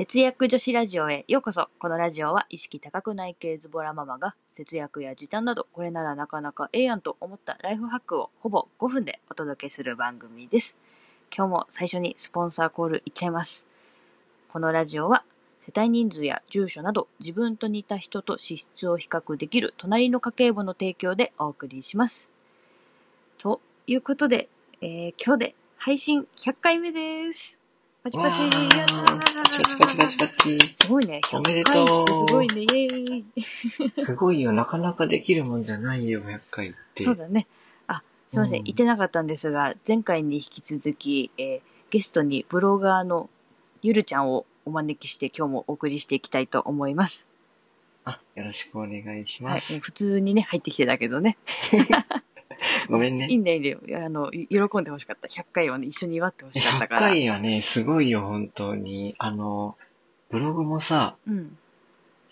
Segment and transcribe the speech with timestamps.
[0.00, 1.68] 節約女子ラジオへようこそ。
[1.78, 10.74] このラジオは意識高くない系ズボラママが節約や時短などこれならなかなかええやんと思ったライフハックをほぼ5分でお届けする番組です。
[11.36, 13.66] 今日も最初にスポンサーコールいっちゃいます。
[14.50, 15.22] このラジオは
[15.58, 22.30] 世帯人数や住所など自分と似た人と資質を比較できる隣の家計簿の提供でお送りします。
[23.36, 24.48] ということで、
[24.80, 27.59] えー今日で配信100回目です。
[28.02, 30.58] パチパチ、やったーパチパチパチパチパチ。
[30.74, 31.20] すごいね。
[31.34, 32.62] おめで100回とうすごいね。
[32.62, 33.92] イエーイ。
[34.02, 34.52] すごいよ。
[34.52, 37.04] なかなかできるもんじゃないよ、100回って。
[37.04, 37.46] そうだね。
[37.86, 38.60] あ、すいません。
[38.60, 43.28] うん言ってなかったんですが、前回に引き続き、えーゲストにブロガーの
[43.82, 47.26] ゆるちゃんをお招きして今日もお送りしていきたいと思います。
[48.04, 49.54] あ、よろしくお願いしはい。
[49.54, 49.80] ます。
[49.80, 51.36] 普通にね、入ってきてたけどね。
[52.88, 53.26] ごめんね。
[53.28, 54.04] いいんだよ、いいんだよ。
[54.06, 55.28] あの、い喜んでほしかった。
[55.28, 57.00] 100回をね、一緒に祝ってほしかった100から。
[57.00, 59.14] 回はね、すごいよ、本当に。
[59.18, 59.76] あの、
[60.30, 61.58] ブログもさ、うん。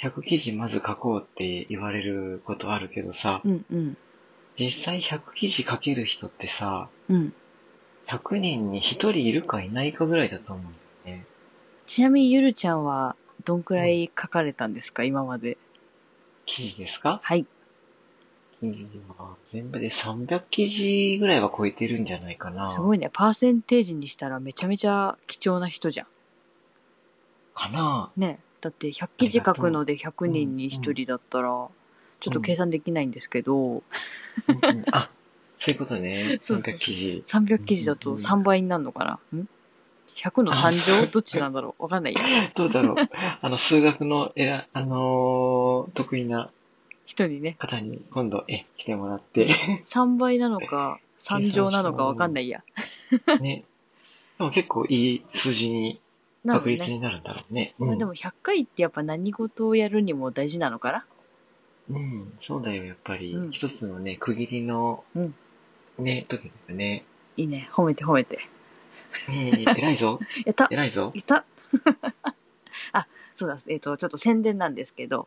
[0.00, 3.96] 100記事まず書こうって言われることあるけどさ、うんうん。
[4.56, 7.32] 実際100記事書ける人ってさ、うん。
[8.06, 11.24] 100人に1人いるかいないかぐらいだと思うんだよね。
[11.86, 15.56] ちなみにゆるちゃんは、どんくらい書かれたんですか、今まで。
[16.46, 17.20] 記事ですか？
[17.22, 17.46] はい。
[18.60, 22.66] 記事は全部で300記事ぐらいは超えてるんじゃないかな。
[22.66, 23.10] すごいね。
[23.12, 26.06] パーセンテージにしたらめちゃめちゃ貴重な人じゃん。
[27.54, 31.48] かなねだって100記事書くので100人に1人だったら、
[32.20, 35.10] ちょっと計算できないんですけど、うんうんあ、
[35.58, 36.40] そういうことね。
[36.42, 37.24] そうそう300記事。
[37.26, 39.48] 300記事だと3倍になるのかな、ん
[40.16, 41.10] ?100 の3乗？
[41.10, 41.84] どっちなんだろう？
[41.84, 42.20] わかんないや。
[42.56, 42.96] どうだろう。
[43.40, 46.50] あの、数学のえら、あのー得意な
[47.08, 49.48] 人にね、方に今度、え、来てもらって、
[49.84, 52.62] 3倍なのか3乗なのかわかんないや。
[53.40, 53.64] ね。
[54.38, 56.00] でも結構いい数字に。
[56.46, 57.74] 確率になるんだろうね。
[57.78, 61.06] うんまあでも100回ってやっぱ何事をやるにも大事なのかな？
[61.90, 63.34] うん、そうだよ、やっぱり。
[63.34, 65.34] うん一つのね、区切りの、うん
[65.98, 67.04] ね、時だよね。
[67.36, 67.68] いいね。
[67.72, 68.38] 褒めて褒めて。
[69.28, 70.20] えー、 偉いぞ。
[70.44, 71.10] やった偉いぞ。
[71.14, 71.44] い た
[72.92, 75.26] あ、そうだ、えっ、と、ちょっと宣伝なんですけど、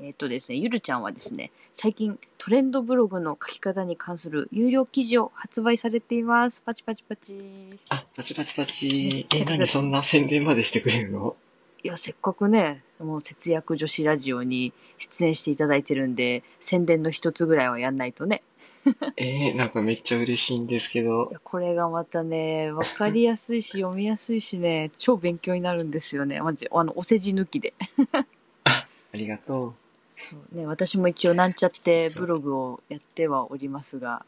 [0.00, 6.62] えっ、とですね、ゆるちゃんはですね、最近トレンドブログの書き方に関する有料記事を発売されています。
[6.62, 7.78] パチパチパチ。
[7.88, 9.26] あ、パチパチパチ。
[9.34, 11.36] え、うん何そんな宣伝までしてくれるの？
[11.82, 18.42] いや、せっかくね、もう節約女子ラジオに出演していただいてるんで、宣伝の一つぐらいはやんないとね。
[19.16, 26.40] えー、なんかめっちゃ嬉しいんですけどこれがまたね、わかりやすいし、読みやすいしね、 超勉強になるんですよね。
[26.40, 27.74] マジ、あの、お世辞抜きで。
[28.64, 29.74] ありがと
[30.16, 34.24] そうね、私も一応なんちゃってブログをやってはおりますが、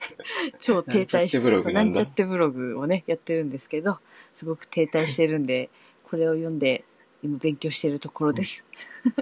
[0.58, 3.98] 超停滞してなんちゃってブログそうなだなんんちゃってブログをね、やってるんですけど、
[4.34, 5.68] すごく停滞してるんで、
[6.04, 6.84] これを読んで、
[7.22, 8.64] 今勉強してるところです。
[9.04, 9.12] う。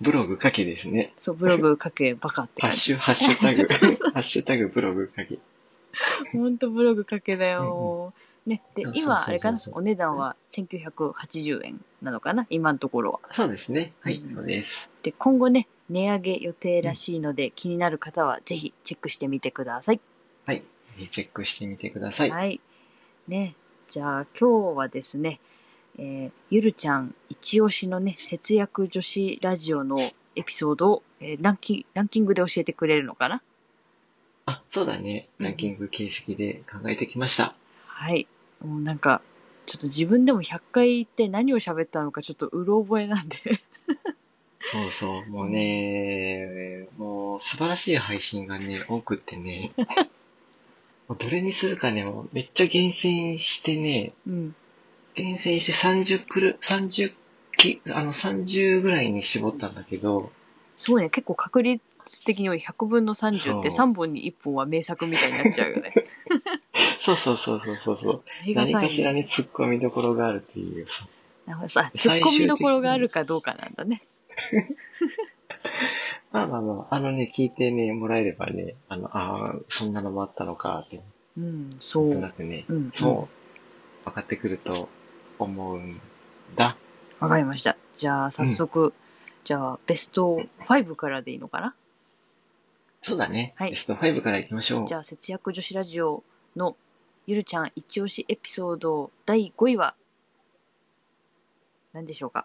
[0.00, 1.12] ブログ書きですね。
[1.18, 2.94] そう、ブログ書けバカって感じ。
[2.94, 3.66] ハッシュ、ハッシュタグ。
[4.12, 5.38] ハッシュタグブログ書き。
[6.32, 8.14] ほんとブログ書けだよ。
[8.50, 13.20] ね、でそう、そう今、そうそうあれかな、お値段は1980円なのかな、今のところは。
[13.32, 13.92] そうですね。
[14.00, 14.90] はいうん、そうです。
[15.02, 20.00] で、今後ね、値上げ予定らしいので、気になる方はぜひチェックしてみてください。
[20.44, 20.62] はい。
[21.10, 22.30] チェックしてみてください。
[22.30, 22.60] はい。
[23.26, 23.54] ね。
[23.88, 25.40] じゃあ今日はですね、
[25.98, 29.96] えーゆるちゃん一押しのね、節約女子ラジオの
[30.36, 33.42] エピソードを、えーランキランキングで教えてくれるのかな？
[34.46, 35.28] あ、そうだね。
[35.38, 37.54] うんランキング形式で考えてきました。
[37.86, 38.28] はい。
[38.64, 39.22] もうなんか、
[39.66, 43.36] ちょっと自分でも100回言って何を喋ったのかちょっとうろ覚えなんで。
[44.64, 45.30] そうそう。
[45.30, 49.72] もうね、もう素晴らしい配信がね、多くってね。
[51.08, 54.54] もうどれにするかね、もうめっちゃ厳選してね、うん。
[55.14, 57.14] 厳選して30くる、30
[57.56, 60.30] き、あの30ぐらいに絞ったんだけど、
[60.76, 61.10] すごいね。
[61.10, 61.82] 結構確率
[62.24, 65.92] 的に多い100分の30ってそう3本に1本は名作みたいになっちゃうよね。
[67.00, 68.22] そうそうそうそうそうそう。
[68.42, 68.74] ありがたい、ね。
[68.74, 70.86] 何かしらに突っ込みどころがあるっていう。
[71.46, 74.02] なるほどさ、突っ込みどころがあるかどうかなんだね。
[76.30, 81.00] まあまあまあ、あのね、聞いてね、もらえればね、あの、ああ、そんなのもあったのかって、
[81.36, 82.20] うん、そなんとう。
[82.20, 83.28] なくね、うん、そ
[84.04, 84.88] う、分かってくると
[85.38, 86.00] 思うん
[86.54, 86.76] だ。
[87.18, 87.76] わかりました。
[87.96, 88.94] じゃあ、早速、
[89.44, 91.74] じゃあ、ベスト5からでいいのかな？
[93.02, 93.54] そうだね。
[93.56, 94.86] はいベスト5から行きましょう。
[94.86, 96.22] じゃあ、節約女子ラジオ
[96.54, 96.76] の
[97.30, 99.94] ゆるちゃん一押しエピソード第5位は
[101.92, 102.44] 何でしょうか？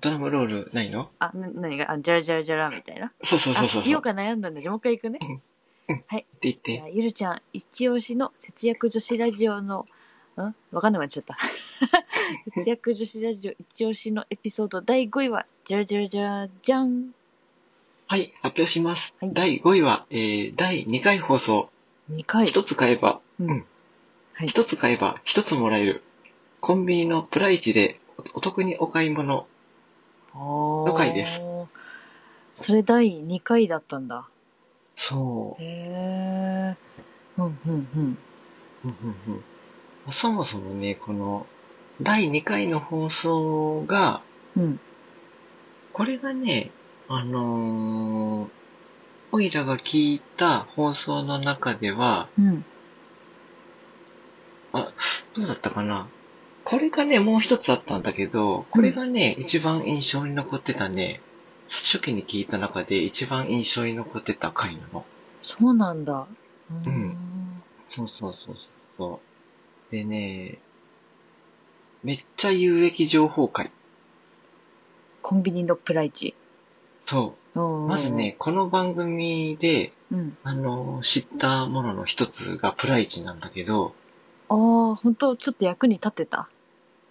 [0.00, 1.10] ドラムロールないの？
[1.18, 1.90] あ、な、何が？
[1.92, 3.12] あ、じゃらじゃらじゃらみたいな？
[3.22, 3.90] そうそうそうそうあ、そう。
[3.90, 4.62] 言おうか悩んだんだ。
[4.62, 5.18] じゃあもう一回行くね。
[5.18, 5.20] っ
[6.16, 6.88] て言っじゃ。
[6.88, 9.86] ゆるちゃん一押しの節約女子ラジオの、
[10.38, 10.54] ん？
[10.72, 11.36] わかんなくなっちゃった。
[12.54, 17.10] 節約女子ラジオ一押しのエピソード第5位は、じゃらじゃらじゃらじゃん。
[18.06, 19.14] はい、発表します。
[19.20, 21.68] はい第5位は、えー、第2回放送。
[22.10, 22.46] 2回。
[22.46, 23.66] 一つ買えば、うんうん
[24.34, 24.48] はい。
[24.48, 26.02] 一つ買えば一つもらえる。
[26.60, 28.00] コンビニのプライチで
[28.34, 29.46] おお得にお買い物。
[30.34, 31.44] のの回です。
[32.54, 34.28] それ第2回だったんだ。
[34.96, 36.76] そへえ。
[37.38, 38.18] うんうんうん。
[38.84, 38.86] う。
[38.86, 39.44] うんうんうん
[40.10, 41.46] そもそもね、この、
[42.00, 44.20] 第2回の放送が、
[44.54, 44.80] うん。
[45.92, 46.70] これがね、
[47.08, 48.48] あのー、
[49.32, 52.64] おいらが聞いた放送の中では、うん。
[54.74, 54.92] あ、
[55.34, 56.08] どうだったかな？
[56.64, 61.20] これがね、もう一つあったんだけど、これがね、一番印象に残ってたね、
[61.68, 65.04] 初期に聞いた中で一番印象に残ってた回なの。
[65.42, 66.26] そうなんだ。
[66.70, 68.54] ううんそうそうそう
[68.96, 69.20] そ
[69.90, 69.92] う。
[69.92, 70.58] でね、
[72.02, 73.70] めっちゃ有益情報会。
[75.22, 76.34] コンビニのプライチ。
[77.04, 77.84] そうう。
[77.84, 80.36] んまずね、、この番組で、うん。
[80.42, 83.94] あの、知ったものの一つがプライチなんだけど、
[84.54, 86.48] ああ、本当ちょっと役に立ってた。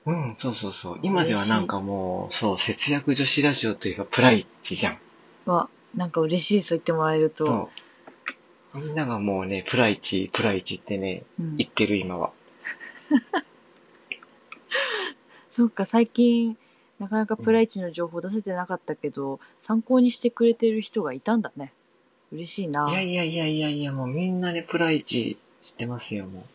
[0.06, 1.00] うん、そうそうそう。
[1.02, 5.00] 今ではなんかもう、そう、節約女子ラジオといえばプライチじゃん。
[5.46, 7.70] わ、なんか嬉しい、そう言ってもらえると。
[8.74, 12.32] みんながもうね、プライチ、プライチってね、うん言ってる今は。
[15.52, 16.58] そうか、最近、
[17.00, 21.74] なかなかプライチの情報出せてなかったけど、参考にしてくれてる人がいたんだね。
[22.32, 22.90] 嬉しいな。
[22.90, 26.46] いやいやいやいやいや、もうみんなね、プライチ知ってますよ、も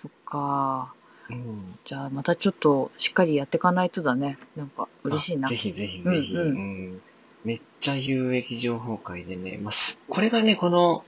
[0.00, 0.92] そっか。
[1.28, 1.34] う。
[1.34, 1.78] うん。
[1.84, 4.38] じゃあ、またちょっとしっかりやっていかないとだね。
[4.56, 5.56] なんか、嬉しいなあぜ。
[5.56, 6.34] ひぜひぜひ。
[6.34, 6.42] うんう
[6.96, 7.02] ん
[7.42, 11.04] めっちゃ有益情報会でね、まあ、すこれがね、この、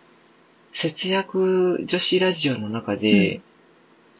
[0.72, 3.42] 節約女子ラジオの中で、うん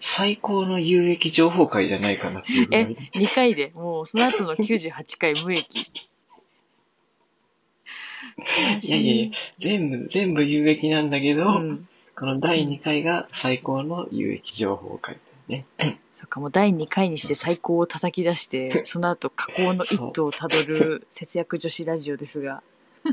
[0.05, 5.63] 最高の有益情報会じゃないかなっていうえい。、2回で、もうその後の98回無益。
[8.83, 11.89] いやいやいや、全部、全部有益なんだけど、うん。
[12.17, 15.19] この第2回が最高の有益情報会
[15.49, 15.99] だよね。
[16.15, 22.63] そっか、もう第2回にして最高を叩き出して、 その後加工の一途をたどる節約女子ラジオですが。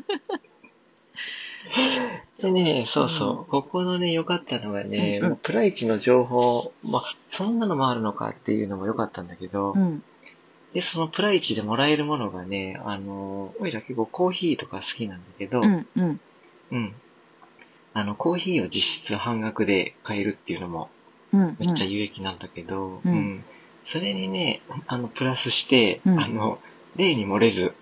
[2.40, 10.04] でね、そうそう、うんここのね、良かったのがね、うんうんプライチの情報、まあ、そんなのもあるのかっていうのも良かったんだけど、うん。
[10.74, 16.19] で、そのプライチでもらえるものがね、あの、おいら結構コーヒーとか好きなんだけど、うん、うん。
[16.72, 16.94] うん
[17.94, 20.89] あの、コーヒーを実質半額で買えるっていうのも
[21.33, 21.57] うん。
[21.59, 23.44] めっちゃ有益なんだけど、うん
[23.81, 26.59] それにね、あの、プラスして、うんあの、
[26.97, 27.74] 例に漏れず、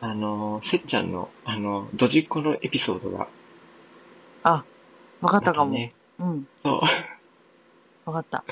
[0.00, 3.28] あの、せっちゃんの、あの、ドジっ子のエピソードが、
[4.42, 4.64] あ、
[5.20, 5.70] わかったかも。
[5.72, 6.80] ね、うん、そう、
[8.10, 8.44] わかった。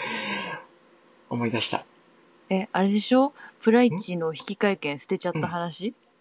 [1.28, 1.84] 思い出した。
[2.50, 3.32] え、あれでしょ？
[3.60, 6.11] プライチの引換券捨てちゃった話、あ、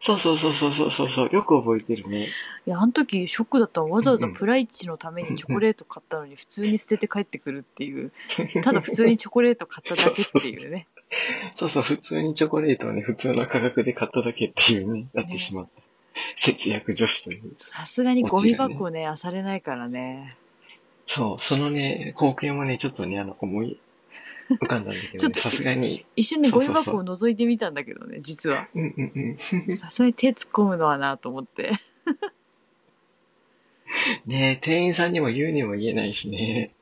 [0.00, 2.28] そうそうそうそうそうそうそう、よく覚えてるね。
[2.66, 3.90] いや、あの時ショックだったの。
[3.90, 8.12] わざわざプライチのためにチョコレート買ったのに普通に捨てて帰ってくるっていう。
[8.62, 10.86] ただ普通にチョコレート買っただけっていうね。
[11.54, 15.70] そうそう、普通にチョコレートをね、普通の価格で買っただけっていうね、なってしまった。
[16.36, 17.52] 節約女子という。
[17.56, 20.36] さすがにゴミ箱ね、漁れないからね。
[21.06, 23.78] そう、そのね、光景もね、ちょっとね、あの、思い
[24.48, 28.68] 浮かんだんだけちょっとどね、さすがに、一瞬ね、ゴミ箱を覗いてみたんだけどね、実は。
[28.74, 29.38] うんうん
[29.68, 29.76] うん。
[29.76, 31.72] さすがに手突っ込むのはなと思って。
[34.26, 36.72] ね店員さんにも言うにも言えないしね。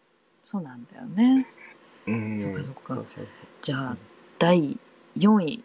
[0.45, 1.47] そうなんだよね。
[2.07, 2.43] うん。
[2.43, 3.27] そっかそっかそうそう
[3.63, 3.97] じゃあ、
[4.39, 4.79] 第
[5.17, 5.63] 4位、いっ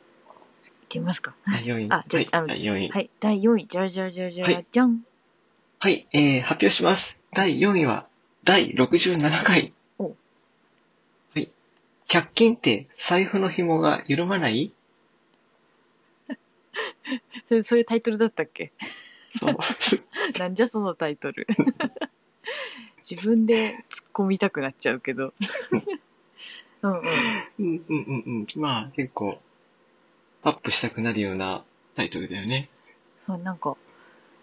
[0.90, 1.36] てみますか。
[1.48, 1.88] 第4位。
[1.92, 2.90] あじゃああのはい、第4位。
[2.90, 5.02] はい、第4位、じゃらじゃらじゃらじゃら、はいじゃん。
[5.80, 7.20] はい、えー、発表します。
[7.34, 8.08] 第4位は、
[8.44, 9.74] 第67回。
[12.14, 12.26] おはい。
[12.28, 14.74] 100均って財布の紐が緩まない？
[17.48, 18.72] それ、そういうタイトルだったっけ？
[19.34, 19.58] そう。
[20.40, 21.48] なんじゃそのタイトル。
[23.10, 25.34] 自分で突っ込みたくなっちゃうけど。
[26.84, 27.06] うんうん。
[27.60, 28.24] うんうんうん
[28.56, 28.62] うん。
[28.62, 29.40] まあ、結構、
[30.44, 31.64] アップしたくなるような
[31.96, 32.70] タイトルだよね。
[33.26, 33.78] そうなんか、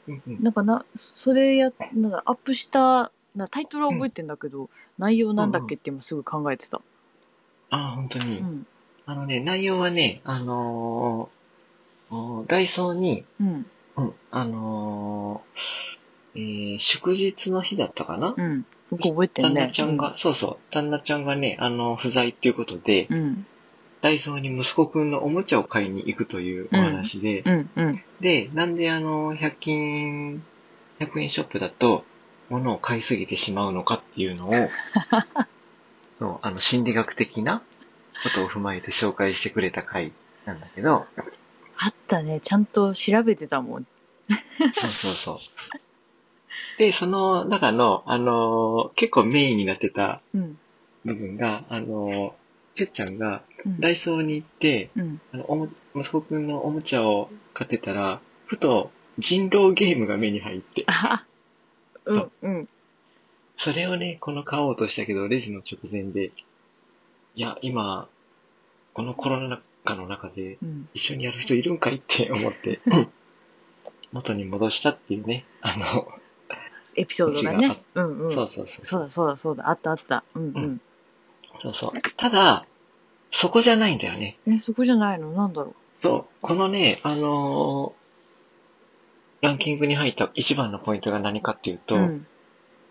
[0.06, 0.42] うんうん。
[0.42, 6.80] なんかな、それや、なんかアップした、なタイトルは覚えてんだけど、内容なんだっけって今すぐ考えてた。
[7.70, 8.38] ああ、本当に。
[8.38, 8.66] うん。
[9.06, 11.38] あのね、内容はね、あのー
[12.10, 13.66] おダイソーに、うん。
[13.96, 18.64] うん、あのーえー祝日の日だったかな、うん。
[18.90, 19.54] 僕覚えてんね。
[19.54, 23.46] 旦那ちゃんが、そうそう、旦那ちゃんがね、あの、不在っていうことで、うん。
[24.00, 27.70] ダイソーに息子くんのおもちゃを買いに行くというお話で、うん。
[27.76, 28.02] うん。
[28.20, 30.42] で、なんであの、100均、
[31.00, 32.04] 100円ショップだと、
[32.48, 34.52] 物を買いすぎてしまうのかっていうのを、
[36.18, 37.62] そうあの、心理学的な
[38.25, 40.12] ことを踏まえて紹介してくれた回
[40.44, 41.06] なんだけど、
[41.76, 42.40] あったね。
[42.40, 43.87] ちゃんと調べてたもん。
[44.72, 45.38] そうそうそう。
[46.78, 50.58] で、その中の、あのー結構メインになってたうん。
[51.04, 52.32] 部分が、あのー
[52.75, 53.80] せっちゃんがうん。
[53.80, 55.20] ダイソーに行って、うん。
[55.32, 61.25] あの息子くんのおもちゃを買ってたら、ふと人狼ゲームが目に入って、あ
[62.06, 62.30] うんそ。
[62.42, 62.68] うん。
[63.59, 66.31] それをね、この買おうとしたけど、レジの直前で、
[67.35, 68.09] いや、今、
[68.95, 70.88] このコロナ禍の中でうん。
[70.95, 72.81] 一緒にやる人いるんかいって思って、
[74.12, 76.09] 元に戻したっていうね、あの、
[76.97, 77.83] エピソードがね。
[77.95, 78.31] うんうん。
[78.33, 78.87] そうそうそう。
[78.87, 79.69] そうだそうだそうだ。
[79.69, 80.25] あったあった。
[80.35, 80.53] うんう。
[80.55, 80.81] うん
[81.61, 81.93] そうそう。
[82.17, 82.65] ただ、
[83.33, 84.38] そこじゃないんだよね。
[84.47, 85.33] え、そこじゃないの？
[85.33, 86.25] なんだろそう。
[86.41, 91.81] このね、あのーランキングに入った一番のポイントが何かっていうう。
[91.87, 92.27] と、うん。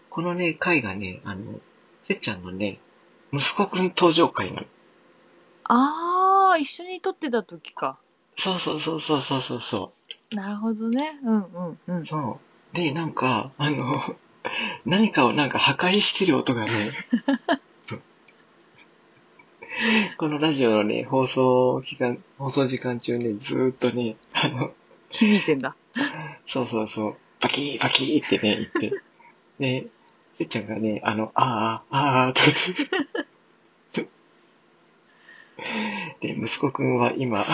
[0.10, 1.60] このね、回がね、あの、
[2.04, 2.80] せっちゃんのね、
[3.32, 4.68] 息子くん登場回なの。
[5.66, 8.00] あー、一緒に撮ってた時か。
[8.38, 9.94] そうそうそうそうそうそうそ
[10.32, 11.20] なるほどね。
[11.24, 12.06] うんうんうんう。。
[12.06, 12.40] そ
[12.74, 12.76] う。
[12.76, 14.16] で、なんか、あの、
[14.86, 16.94] 何かをなんか破壊してる音がね、
[17.86, 18.02] そ う
[20.18, 24.74] このラジオのね、放送期間、放送時間中ね、ずーっとね、あの、
[25.10, 25.76] 響いてんだ。
[26.46, 29.02] そうそうそう、バキーバキーってね、言って、
[29.60, 29.88] で、
[30.38, 32.42] せっちゃんがね、あの、あー、あー、と
[33.94, 34.08] 言っ
[36.22, 37.46] て、 で、息子くんは今、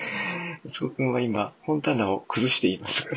[0.66, 3.08] 息子くんは今、本棚を崩しています。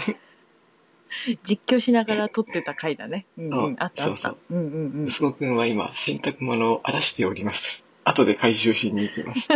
[1.43, 3.25] 実況しながら撮ってた回だね。
[3.37, 3.75] うんうん。
[3.79, 4.37] あったあったそうそう。
[4.49, 5.07] うんうんうん。
[5.07, 7.83] 息子くんは今、洗濯物を荒らしております。
[8.03, 9.49] 後で回収しに行きます。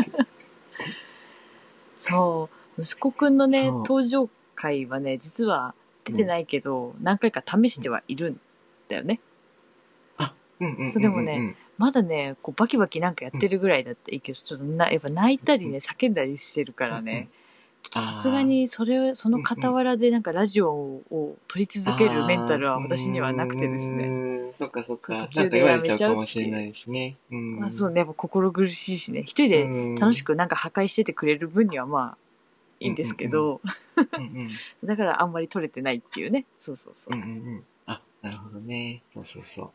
[1.97, 2.81] そう。
[2.81, 8.39] 息子くんのね、登場回はね、実は出てないけど、何回か試してはいるん
[8.89, 9.19] だよね。
[10.59, 17.29] そうでもね、まだね、こうバキバキなんかやってるぐらいだったらいいけど、ちょっとな、やっぱ泣いたりね、叫んだりしてるからね、
[17.93, 24.09] さすがにそれ、その傍らでなんかラジオを撮り続けるメンタルは私にはなくてですね。
[24.09, 24.53] ね。
[24.57, 25.27] そっかそっか。
[25.27, 27.15] 途中でやめちゃうかもしれないしね。
[27.31, 32.17] うんまあそうね、やっぱ心苦しいしね、一人で楽しくなんか破壊しててくれる分にはまあ、
[32.79, 33.62] いいんですけど、
[34.83, 36.45] だからあんまり撮れてないっていうね。
[36.59, 37.17] そうそうそうう。
[37.17, 37.63] んうんうん。
[37.85, 39.03] あ、なるほどね。
[39.13, 39.71] そうそうそう。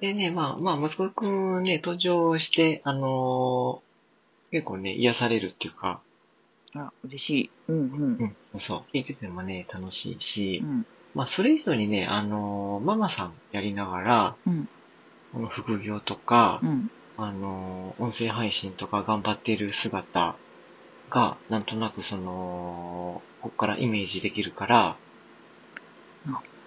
[0.00, 3.86] でね、まあ、まあ、息子くんね、登場して、あのー
[4.52, 6.00] 結構ね、癒されるっていうか、
[6.74, 7.50] あ、嬉しい。
[7.68, 8.36] うんうん。
[8.52, 8.82] うん、そう。
[8.94, 10.86] 聞いててもね、楽しいし、うん。
[11.14, 14.68] まあ、それ以上にね、あのーママさんやりながら、うん。
[15.32, 16.90] この副業とか、うん。
[17.16, 20.36] あのー音声配信とか頑張っている姿
[21.10, 24.96] が、なんとなくその、ここからイメージできるから、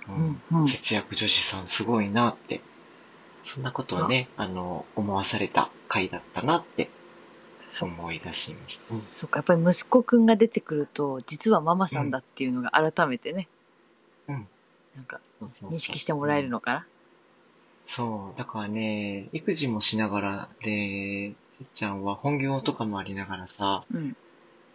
[0.09, 0.41] うん。
[0.61, 0.67] うん。
[0.67, 2.59] 節約女子さんすごいなって、
[3.43, 6.89] そんなことをね、あの、思わされた回だったなって
[7.71, 7.89] そう。
[7.89, 8.93] 思い出しました。
[8.93, 13.47] うんそっか、やっぱり息子くんが出てくると、実はママさんだっていうのが改めてね。
[14.27, 14.47] うん。
[14.95, 16.85] なんか、認識してもらえるのかな？
[17.85, 18.37] そう。
[18.37, 24.15] だからね、育児もしながら、で、せっちゃんは本業とかもありながらさ、うん。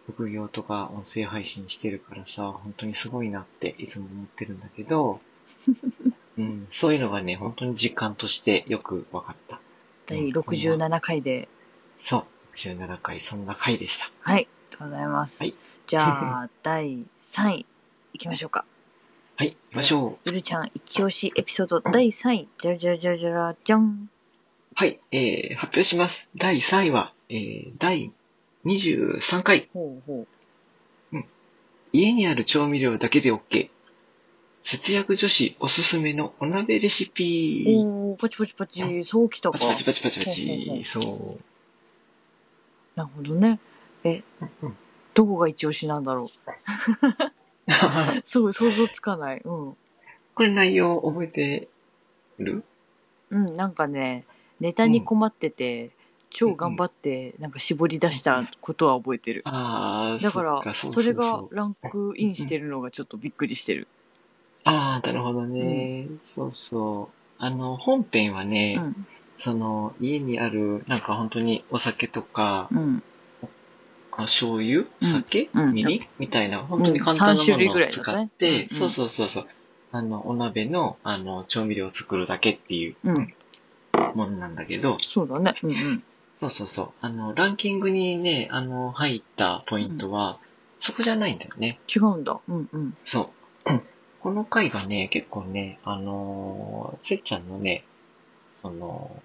[0.07, 5.19] 副業とか音声配信してるからさ、本当にすごいなっていつも思ってるんだけど、
[6.37, 9.59] うん、そういうのがね、本当に実感としてよく分かった。
[10.07, 11.47] 第67回で。
[12.01, 12.25] そう。
[12.55, 14.11] 17回、そんな回でした。
[14.21, 14.35] はい。
[14.35, 15.43] ありがとうございます。
[15.43, 15.55] はい
[15.87, 17.65] じゃあ、第3位、
[18.13, 18.65] いきましょうか。
[19.35, 20.29] はい、行きましょう。
[20.29, 24.09] ゆるちゃん一押しエピソード第3位、じゃらじゃらじゃらじゃらじゃん。
[24.73, 26.27] はい、えー、発表します。
[26.35, 28.11] 第3位は、えー、第
[28.65, 30.25] 23回、ほうほ
[31.93, 33.69] 家にある調味料だけで OK。
[34.65, 37.09] 節約女子おすすめのお鍋レシう。
[37.11, 37.65] ピ。
[37.67, 39.59] おー、パチパチパチ、そうきたか。
[39.59, 40.81] パチパチパチパチパチ。
[40.83, 41.37] そ
[42.95, 43.59] なるほどね。
[44.03, 44.49] え、う。
[44.63, 44.77] うん
[45.13, 46.27] どこが一押しなんだろう。
[48.25, 49.41] すごい想像つかない。
[49.45, 49.77] うん。
[50.33, 51.69] これ内容覚えて
[52.39, 52.63] る？
[53.29, 54.25] うん、なんかね、
[54.59, 55.91] ネタに困ってて、
[56.31, 59.43] 超頑張って、なんか絞り出したことは覚えてる。
[59.45, 63.87] ああ、だから、そっそれがランクインしてるのがちょっとびっくりしてる。
[64.65, 67.15] ああ、なるほどね、そうそう。
[67.37, 69.07] あの、本編はうね、ん。
[69.37, 73.03] その、家にある、なんか本当にお酒とか、うん。
[74.11, 74.85] あ醤油？
[75.01, 79.47] うん酒、うんみりんみたいな、本当に簡単なものを使って、うんそうそうそうそう。
[79.91, 83.33] あの、お鍋の、あの、調味料を作るだけっていううん。
[84.15, 85.53] ものなんだけど、そうだね。
[85.61, 86.03] うんうん。
[86.39, 86.89] そうそうそう。
[87.01, 90.39] あの、ランキングにね、あの、入ったポイントは、
[90.79, 91.79] そこじゃないんだよね。
[91.93, 92.39] 違うんだ。
[92.47, 92.93] うんうん。
[93.03, 93.33] そ
[93.65, 93.71] う。
[94.25, 97.83] この回がね、結構ね、あのーせっちゃんのね、
[98.63, 99.21] その、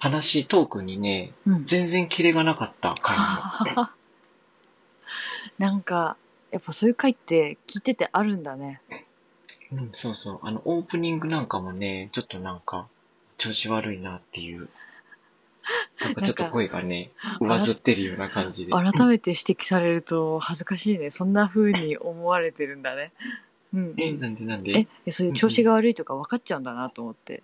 [0.00, 1.64] 話、トークにね、うん。
[1.64, 3.90] 全然キレがなかった回なの。
[5.64, 6.16] なんか、
[6.50, 8.80] やっぱそういう回って聞いててあるんだね。
[9.70, 10.40] うん、そうそう。
[10.42, 12.88] あの、オープニングなんかもね、ちょっとなんか、
[13.36, 14.68] 調子悪いなっていう。
[16.00, 18.72] なんかちょっと声がね、上ずってるような感じで。
[18.72, 21.10] 改めて指摘されると恥ずかしいね。
[21.10, 23.12] そんな風に思われてるんだね。
[23.74, 23.94] うん。
[23.98, 27.42] え、なんでなんえで、えそういう調子が悪いとか分かっちゃうんだなと思って。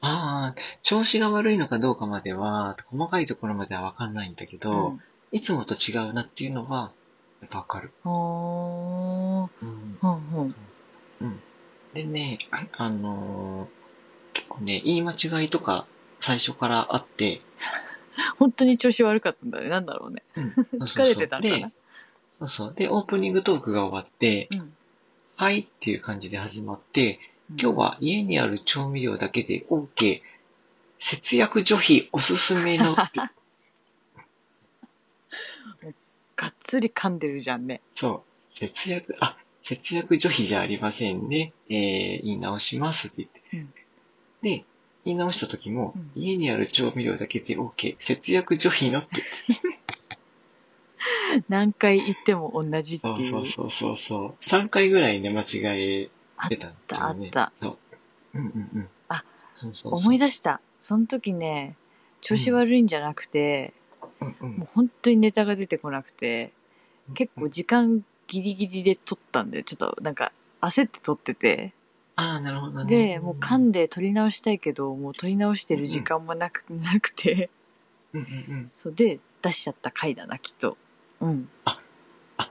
[0.00, 5.00] ああ、調子が悪いのかどうかまでは、細かいところまではわかんないんだけど、うん
[5.32, 6.92] いつもと違うなっていうのは、
[7.40, 7.90] やっぱわかる。
[8.04, 9.64] ほー。
[9.64, 9.98] うん。
[10.00, 10.12] ほ
[10.44, 10.54] ん。
[11.20, 11.40] うん。
[11.92, 12.38] でね、
[12.72, 13.86] あのー
[14.34, 15.86] 結構ね、言い間違いとか
[16.20, 17.40] 最初からあって、
[18.38, 19.68] 本当に調子悪かったんだね。
[19.68, 20.22] なんだろうね。
[20.78, 21.72] 疲れてたんかなで。
[22.38, 22.74] そうそう。
[22.74, 24.75] で、オープニングトークが終わって、うん。
[25.38, 30.22] はいっていう感じで始まって、今日は家にある調味料だけで OK。
[30.98, 33.02] 節約除費おすすめのって。
[36.36, 37.82] がっつり噛んでるじゃんね。
[37.94, 38.46] そう。
[38.46, 41.52] 節約、あ、節約除費じゃありませんね。
[41.68, 43.42] えー、言い直しますって言って。
[43.52, 43.74] うん
[44.42, 44.64] で、
[45.04, 47.96] 言い直した時も、うん家にある調味料だけで OK。
[47.98, 49.22] 節約除費のって。
[51.48, 53.30] 何回言っても同じっていう。
[53.30, 54.44] そうそうそうそう。
[54.44, 56.10] 3回ぐらいね、間違え
[56.48, 57.26] てたんだよね。
[57.26, 58.38] あったそう。
[58.38, 58.88] うんうんうん。
[59.08, 59.24] あ、
[59.54, 60.60] そうそう思い出した。
[60.80, 61.76] その時ね、
[62.20, 63.72] 調子悪いんじゃなくて、
[64.20, 66.52] うんうんもう本当にネタが出てこなくて、
[67.14, 71.72] 結構時間ギリギリで撮ったんで、ちょっとなんか焦って撮ってて、
[72.16, 73.08] ああ、なるほどね。
[73.08, 77.50] で、もう噛んで撮り直したいけど、もう撮り直してる時間もなく、なくて、
[78.14, 78.70] うんうんうん。
[78.72, 80.78] そうで、出しちゃった回だな、きっと。
[81.20, 81.48] うん。
[81.64, 81.78] あ、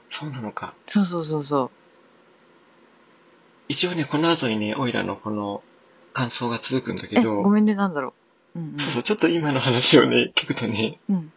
[0.10, 0.74] そうなのか。
[0.88, 1.72] そうそうそうそ
[3.68, 5.64] 一応ね、この後にね、オイラのこの
[6.14, 7.06] 感想が続くんだう。
[7.12, 8.14] え、けど、ごめんね、なんだろ
[8.56, 8.60] う。
[8.60, 11.16] うんそうそう、ちょっと今の話をね、聞くとね、うん。
[11.16, 11.34] うん。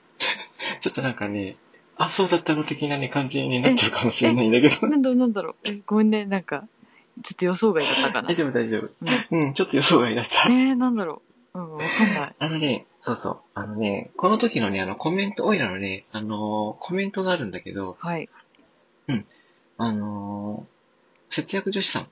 [0.80, 1.56] ちょっとなんかね、
[1.96, 4.86] あ、そうだったの的なね、感じになっちゃうかもしれないんだけど。
[4.86, 5.54] なんだろう、なんだろう。
[5.64, 6.68] え、ごめんね、なんか、
[7.22, 8.36] ちょっと予想外だったかな大。
[8.36, 8.90] 丈夫大丈夫。
[9.32, 10.48] うんうん、ちょっと予想外だった。
[10.48, 11.22] えー、なんだろ
[11.54, 11.58] う。
[11.58, 12.34] うん、わかんない。
[12.38, 13.38] あのね、そうそう。
[13.54, 18.28] あのね、この時のね、あのコメント、オイラのね、あのーコメントがあるんだけど、はい。
[19.78, 22.08] あのー節約女子さん。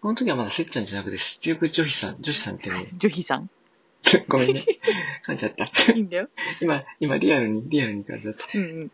[0.00, 3.50] この時はまだせっちゃんじゃなくて、節約女子さん、女子さんってね、ジョヒさん。
[4.28, 4.64] ごめんね。
[5.24, 5.92] 噛んじゃった。
[5.92, 6.28] いいんだよ。
[6.60, 8.46] 今、今リアルに、リアルに噛んじゃった。
[8.54, 8.90] うんうん。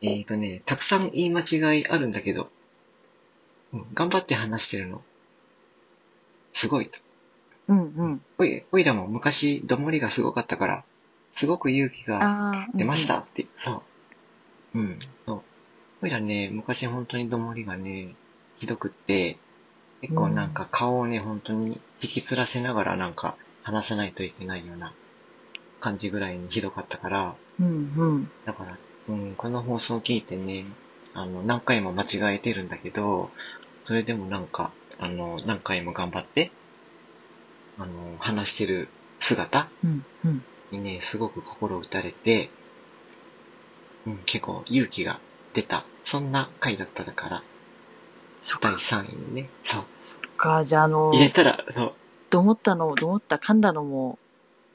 [0.00, 2.50] えーとね、たくさん言い間違いあるんだけど、
[3.72, 5.02] うん、頑張って話してるの。
[6.52, 7.00] すごいと。
[7.68, 8.22] うんうん。
[8.38, 10.84] おい、おいらも昔、どもりがすごかったから、
[11.34, 12.66] すごく勇気が。
[12.74, 13.82] 出ましたって、そ
[14.74, 14.78] う。
[14.78, 15.42] うん、そう。
[16.02, 18.14] おいらね、昔本当にどもりがね、
[18.58, 19.38] ひどくって、
[20.00, 24.92] 結構なんか顔をね、本当に引きつらせながらなんか話さないといけないような
[25.80, 28.30] 感じぐらいにひどかったから、うんうん。
[28.44, 28.78] だから、
[29.08, 30.66] うん、この放送を聞いてね、
[31.14, 33.30] あの、何回も間違えてるんだけど、
[33.82, 36.52] それでもなんか、あの、何回も頑張って、
[37.78, 38.88] あの、話してる
[39.20, 40.44] 姿うんうん。
[40.70, 42.50] にね、すごく心打たれて、
[44.06, 45.20] うん、結構勇気が
[45.52, 47.42] 出た、そんな回だったから、
[48.42, 48.68] 第そっか。
[48.68, 50.64] 3位にね、そう、そっか。
[50.64, 51.92] じゃあ、あの入、れたら、そう、
[52.30, 54.18] ど思ったの、ど思った、噛んだのも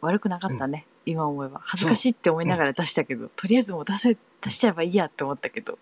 [0.02, 0.86] 悪くなかったね。
[1.06, 1.62] 今思えば。
[1.63, 5.78] 恥ずかしいって思いながら出したけど、とりあえずもう出せ、出しちゃえばいいやって思ったけど。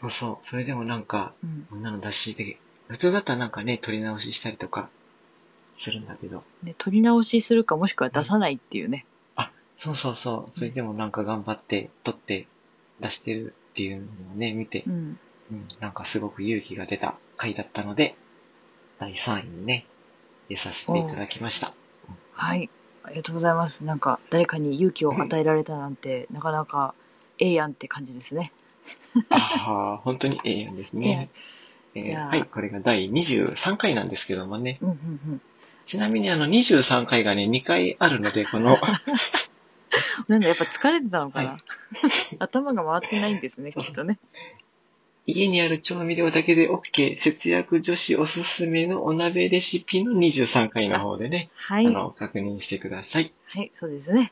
[0.00, 1.66] そうそう、それでもなんか、うん。
[1.70, 4.88] こんなの出しで、普通だったらなんかね、撮り直ししたりとか、
[5.78, 9.06] するんだけど、ね、取り直しするかもしくは出さないっていうね。
[9.78, 10.58] そうそうそう。
[10.58, 12.48] それでもなんか頑張って撮って
[13.00, 14.02] 出してるっていうの
[14.34, 15.18] をね、見てう、ん。
[15.50, 18.16] うん、なんかすごく勇気が出た回だったので、
[18.98, 19.86] 第3位にね、
[20.48, 21.72] 入れさせていただきました。
[22.32, 22.68] はい。
[23.04, 23.84] ありがとうございます。
[23.84, 26.94] なんか、誰かに勇気を与えられたなんて、なかなか、
[27.38, 28.52] ええやんって感じですね。
[29.30, 31.30] ああ、本当にええやんですね。
[31.94, 34.78] えーじゃあはい、これが第23回なんですけどもね。
[34.82, 35.40] うんうんうん。
[35.88, 38.76] ちなみにあの23回がね、2回あるので、この、
[40.28, 41.58] なんだ、やっぱ疲れてたのかな、は
[42.40, 44.18] 頭が回ってないんですね、きっとね。
[45.24, 51.86] 家にある調味料だけで OK、節約女子おすすめのお鍋レシピの23回の方でね、はい。
[51.86, 53.22] あの、確認してください。
[53.22, 54.30] いはい、そうですね。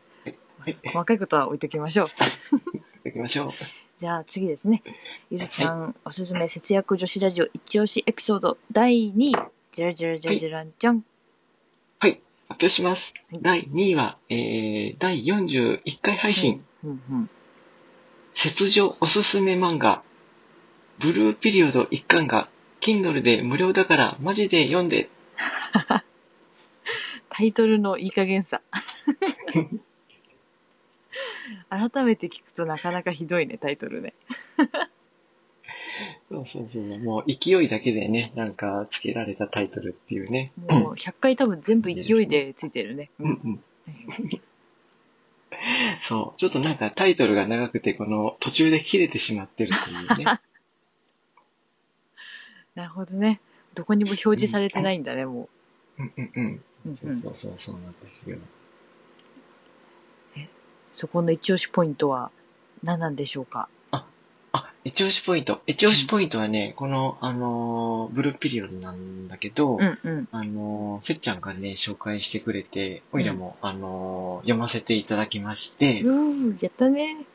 [0.61, 2.09] はい細かいことは置いときましょう。
[2.09, 2.25] た
[3.05, 3.53] だきましょう。
[3.97, 4.83] じゃあ次ですね。
[5.31, 9.35] ゆるちゃん、おすすめ節約女子ラジオ一押しエピソード第2位。
[9.73, 11.05] じゃらじゃらじゃらじゃらんじゃん。
[11.99, 13.15] はい、発表します。
[13.31, 17.31] はい第2位は、えー、第41回配信、うんうん。
[18.35, 20.03] 雪女おすすめ漫画、
[20.99, 22.49] ブルーピリオド1巻が、
[22.81, 25.09] Kindle で無料だからマジで読んで。
[27.31, 28.63] タイトルのいい加減さ。
[31.69, 34.15] 改めて聞くとなかなかひどいね、タイトルね。
[36.31, 37.01] そうそうそう。
[37.01, 40.53] もう勢いだけでね、なんか付けられたタイトルっていうね。
[40.57, 43.11] もう100回多分全部勢いでついてるね。
[43.19, 43.61] うんうん。
[46.03, 46.39] そう。
[46.39, 50.25] ちょっとなんかタイトルが長くて、この途中で切れてしまってるっていうね。
[52.75, 53.41] なるほどね。
[53.75, 55.49] どこにも表示されてないんだね、も
[55.99, 56.63] うんうんうん。
[56.87, 58.37] うんそうそうそう、そうなんですよ。
[58.37, 58.41] う。
[60.93, 62.31] そこの一押しポイントは
[62.83, 63.61] 何なんでしょうか？
[63.61, 63.69] あ、
[64.87, 65.63] 一押しポイント。
[65.67, 70.29] 一押しポイントはね、この、あのーブルーピリオドなんだけど、うんうん。
[70.31, 77.27] あのーせっちゃんがね、紹介してくれて、おいらも、あのー読ませていただきまして、うー、やったね。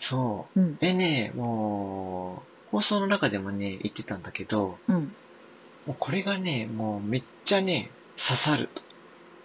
[0.00, 0.60] そう。
[0.60, 0.76] うん。
[0.78, 5.12] でね、もう、放送の中でもね、言ってたんだけど、うん。
[5.86, 8.68] もうこれがね、もうめっちゃね、刺さる。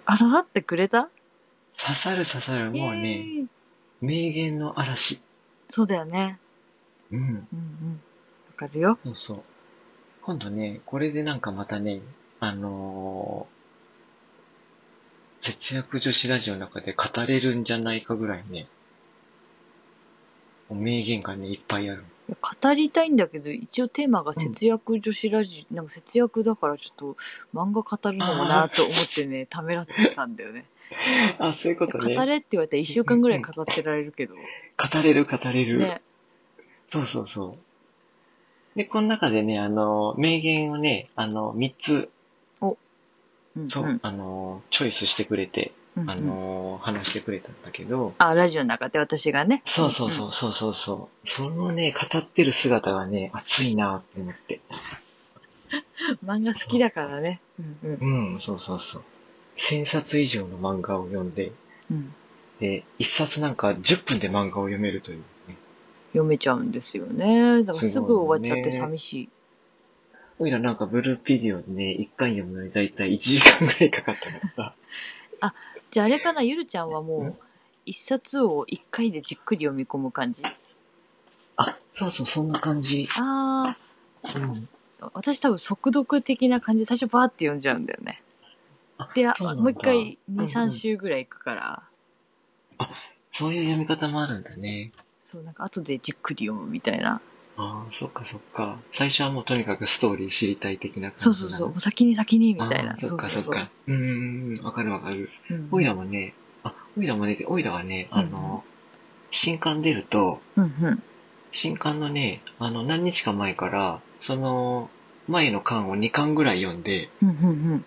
[0.06, 1.10] あ、刺さってくれた？
[1.78, 3.46] 刺さる刺さる、もうね、
[4.02, 5.22] 名言の嵐。
[5.70, 6.40] そうだよね。
[7.14, 7.20] うん。
[7.20, 8.02] うんうん。
[8.48, 8.98] わかるよ。
[9.04, 9.44] そうそう。
[10.22, 12.02] 今度ね、これでなんかまたね、
[12.40, 13.54] あのー
[15.44, 18.66] 節約女子ラジオの中で語れるんじゃないかぐらいね、
[20.70, 22.06] 名言がね、いっぱいある。
[22.30, 27.18] 語りたいんだけど、一応テーマが節約女子ラジオ、なんか節約だからちょっと
[27.54, 30.64] 漫画語るのもなと思ってね、 ためらってたんだよね。
[31.40, 32.26] あ、そういうこと語ね。
[32.26, 34.36] れって言われたら一週間ぐらい語ってられるけど。
[34.36, 35.80] 語れる語れる。
[35.80, 36.02] ね。
[36.94, 37.58] そうそうそ
[38.76, 38.78] う。
[38.78, 42.12] で、この中でね、あの、名言をね、あの、3つ、
[42.62, 49.64] うん、そう、んあの、チョイスしてくれて、うんうんあの、話してくれたんだけど、あ、ラジオの中で私がね。
[49.66, 51.28] そうそうそうそうそうそう。
[51.28, 54.62] そのね、語ってる姿がね、熱いなって思って。
[56.24, 56.30] うん。
[56.30, 57.42] 漫画好きだからね。
[57.60, 58.34] うんうん。
[58.34, 59.04] うん、そうそうそう。
[59.58, 61.54] 1000冊以上の漫画を読んで、
[61.90, 62.14] うん。
[62.60, 65.24] で、1冊なんか10分で漫画を読めるというね。
[66.14, 67.64] 読めちゃうんですよね。
[67.64, 69.30] だからすぐ終わっちゃって寂しい。
[70.40, 75.54] おいらなんかブルーピディオでね、1回読むのにだいたい1時間ぐらいかかったからさ。
[75.92, 77.36] じゃああれかな、ゆるちゃんはもうんう、
[77.86, 80.42] 一冊を一回でじっくり読み込む感じ？
[81.56, 83.08] あ、そうそう、そんな感じ。
[83.16, 83.78] あ
[84.24, 84.68] うん。
[85.02, 88.22] あ、私多分速読的な感じで最初バーって読んじゃうんだよね。
[88.98, 91.84] あで、もう一回2、うんうん3週ぐらい行くから、
[93.32, 94.92] そういう読み方もあるんだね。
[95.24, 97.22] そう、なんか後でじっくり読むみたいな。
[97.56, 98.78] ああ、そっかそっか。
[98.92, 102.98] 最初はもうとにかくストーリー知りたい的な感じそうそうそう、もう先に先にみたいな。
[102.98, 103.70] そっかそっか。
[103.88, 105.30] うんうんうん、わかるわかる。
[105.48, 105.58] そう。
[105.58, 106.34] うんオイラもね、
[106.64, 108.66] あ、オイラもね、オイラはね、あの、
[109.32, 111.04] 新刊出ると、うんうん。
[111.52, 114.90] 新刊のね、あの、何日か前から、その、
[115.30, 117.86] 前の巻を2巻ぐらい読んで、うんうんうん。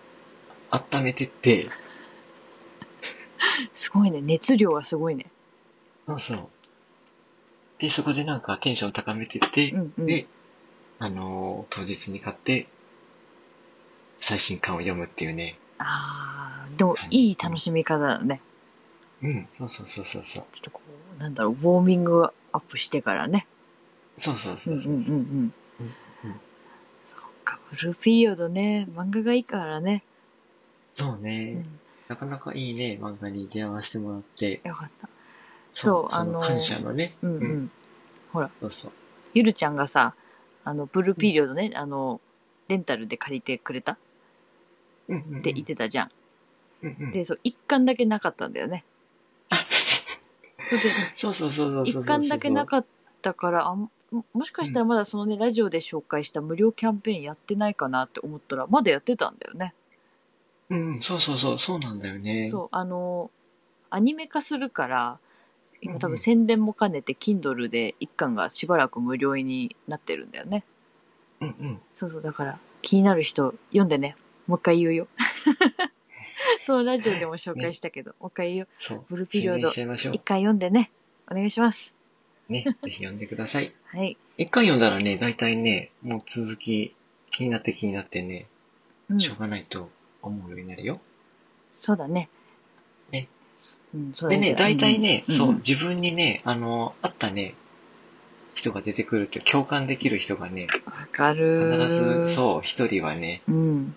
[0.71, 1.69] 温めてって、
[3.75, 4.21] すごいね。
[4.21, 5.27] 熱量がすごいね。
[6.07, 6.47] そうそう。
[7.79, 10.05] で、そこでなんかテンション高めてって、うんうん。
[10.05, 10.25] で、
[10.99, 12.67] あのー当日に買って、
[14.19, 15.57] 最新刊を読むっていうね。
[15.77, 18.41] ああ、でもいい楽しみ方だね。
[19.21, 20.43] うん、そうそうそうそうそう。
[20.53, 20.81] ちょっとこ
[21.17, 23.45] う、なんだろう、ウォーミングアップしてからね。
[24.17, 25.19] そうそううんそううんそうう。
[25.19, 25.53] うんうん。
[26.23, 26.33] うん
[27.05, 30.03] そっか、ブルーピリオドね、漫画がいいからね。
[30.95, 34.61] そううね、ん、なかなかいいね、漫画に出会わせてもらって。
[34.63, 35.09] よかった。
[35.81, 37.15] そうあのー感謝のね。
[37.21, 37.71] うんうん。
[38.33, 38.91] そうそう。
[39.33, 40.15] ゆるちゃんがさ、
[40.63, 42.19] あの、ブルーピリオドね、あの、
[42.67, 43.93] レンタルで借りてくれた？
[43.93, 43.97] っ
[45.09, 45.41] うんうんうん。
[45.41, 46.11] て言ってたじゃん。
[46.83, 48.83] うんうんで、そう、一巻だけなかったんだよね。
[50.65, 52.03] それで、そうそうそうそうそうそう。
[52.03, 52.85] 一巻だけなかっ
[53.21, 53.89] たから、あも
[54.33, 59.73] もしかしたらまだそのね、ラジオで紹介した無料キャンペーンやってないかなって思ったら、まだやってたんだよね。
[60.69, 62.49] うんうん、そうそうそう、そうなんだよね。
[62.49, 63.31] そう、あの、
[63.89, 65.19] アニメ化するから、
[65.81, 70.63] 今多分宣伝も兼ねて、Kindle で一巻がしばらく無料になってるんだよね。
[71.41, 71.81] うんうん。
[71.93, 74.15] そうそう、だから気になる人読んでね。
[74.47, 75.07] もう一回言うよ。
[76.65, 78.67] そう、ラジオでも紹介したけど、もう一回言うよ。
[78.77, 79.05] そう。
[79.09, 80.91] ブルーピリオド一回読んでね。
[81.29, 81.93] お願いします。
[82.49, 82.53] う。
[82.53, 83.73] ね、ぜひ読んでください。
[83.85, 84.17] はい。
[84.37, 86.95] 一回読んだらね、大体ね、もう続き、
[87.31, 88.47] 気になって気になってね、
[89.09, 89.19] うん。
[89.19, 89.89] しょうがないと
[90.21, 90.99] 思うようになるよ。
[91.75, 92.13] そうだね。
[92.13, 92.29] ね。
[93.93, 95.55] うん、そうでね、大体ね、そう、うん。
[95.55, 97.55] うん自分にね、あの、あったね、
[98.53, 103.95] 人が出てくるって共感できる人がね、わかる必ーず、そう、一人はね、うん。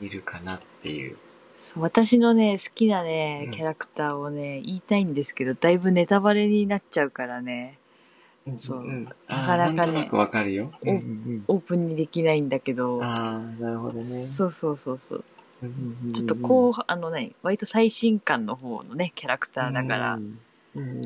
[0.00, 1.16] いるかなっていう。
[1.62, 3.50] そう私のね、好きなねう、ん。
[3.52, 7.78] キャラクターをね、言いたいんですけど、だいぶネタバレになっちゃうからね、
[8.58, 8.86] そう
[9.28, 10.72] なかなかねわかるよ。
[10.86, 14.22] おうんうんオープンにできないんだけどうん、ああ、なるほどね。
[14.22, 15.24] そうそうそうそう。
[15.62, 20.38] うんうんうんちょっとこう、あのね、割と最新刊の方のね、キャラクターだから、うん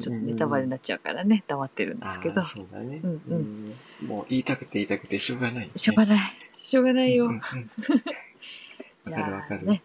[0.00, 3.00] ちょっとネタバレになっちゃうからね、黙ってるんですけどそうだね。
[3.02, 3.74] うんうん
[4.06, 5.70] もう言いたくて言いたくてしょうがないね。
[5.76, 6.20] しょうがない。
[6.60, 7.30] しょうがないよ。
[9.06, 9.60] じかるわかる。
[9.66, 9.82] ゃあね、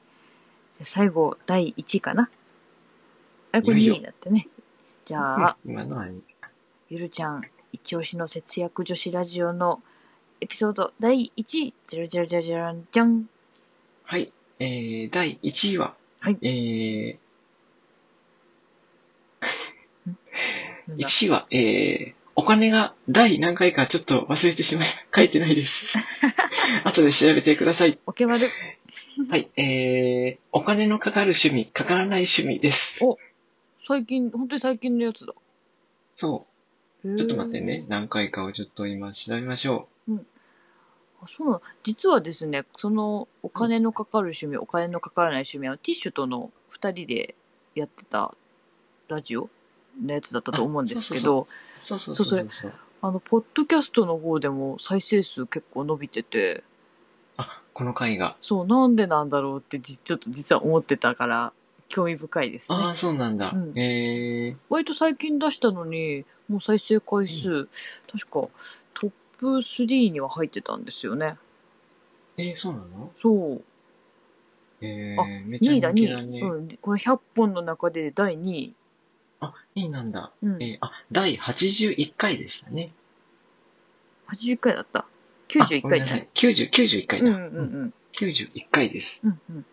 [0.78, 2.30] じゃあ最後、第1位かな？
[3.52, 4.48] あれ、これ2いよいよ位だってね。
[5.06, 6.08] じゃあ、今のは、
[6.88, 9.82] ゆるちゃん、一押しの節約女子ラジオの
[10.40, 13.28] エピソード第1位、じゃらじゃらじゃらじゃらんじゃん。
[14.04, 14.32] はい。
[14.60, 17.18] えー、第1位は、はいえー、
[20.90, 25.98] なん だ1位は、えー、お金が第何回かちょっと忘れてしまい、書いてないです。
[26.86, 27.98] 後で調べてください。
[28.06, 28.48] おけまる。
[29.28, 29.50] はい。
[29.58, 33.00] えー、お金のかかる趣味、かからない趣味です。
[33.88, 35.34] 最近、本当に最近のやつだ。
[36.16, 36.55] そう。
[37.18, 37.86] ちょっと待ってね。。
[37.88, 39.88] 何回かをちょっと今調べましょ
[41.22, 47.36] あそうなの実はですね、そのお金のかかる趣味、お金のかからない趣味は、ティッシュとの2人で
[47.74, 48.34] やってた
[49.08, 49.50] ラジオ
[50.04, 51.84] のやつだったと思うんですけど、う。
[51.84, 52.74] そうそうそうそうそう。
[53.02, 56.64] あの、ポッドキャストの方でも再生数結構伸びてて、
[57.38, 58.38] あ、この回が。
[58.42, 61.54] そう、なんでなんだろうってじちょっと実は思ってたから、
[61.90, 62.78] 興味深いですね。
[62.78, 63.52] ああ、そうなんだ。
[63.54, 67.68] うんえー、割と最近出したのに、もう再生回数、
[68.12, 68.50] 確か
[68.94, 71.38] トップ3には入ってたんですよね。
[72.38, 73.12] えー、そうなの？
[73.22, 73.64] そう。
[74.82, 76.42] えあー、めっちゃ2位だ、2位。
[76.42, 76.78] うん。
[76.82, 78.74] この100本の中で第2位。
[79.40, 80.32] あ、2位なんだ。
[80.44, 80.62] うん。
[80.62, 82.92] えー、あ、第81回でしたね。
[84.28, 85.06] 80回だった。
[85.50, 86.28] 91あごめんなさ回じゃないい。。
[86.34, 87.28] 90、91回だ。
[87.28, 87.94] うんうんうん。
[88.14, 89.22] 91回です。
[89.24, 89.66] うんうん。